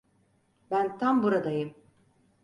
[0.71, 1.75] Ben tam buradayım.